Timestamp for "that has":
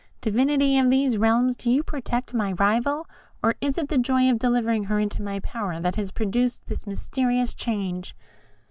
5.79-6.11